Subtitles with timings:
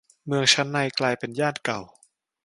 [0.25, 1.79] เมืองชั้นในกลายเป็นย่านเก่า